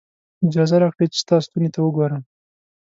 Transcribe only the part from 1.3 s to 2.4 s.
ستوني ته وګورم.